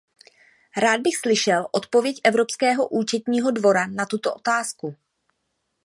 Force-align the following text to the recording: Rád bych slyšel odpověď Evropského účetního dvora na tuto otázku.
Rád 0.77 1.01
bych 1.01 1.17
slyšel 1.17 1.67
odpověď 1.71 2.15
Evropského 2.23 2.89
účetního 2.89 3.51
dvora 3.51 3.87
na 3.87 4.05
tuto 4.05 4.33
otázku. 4.33 4.95